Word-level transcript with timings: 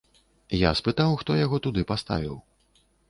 Я 0.61 0.71
спытаў, 0.79 1.11
хто 1.21 1.37
яго 1.45 1.59
туды 1.67 1.81
паставіў. 1.93 2.35